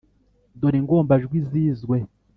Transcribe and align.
dore 0.59 0.77
ingombajwi 0.81 1.37
zizwe. 1.49 1.97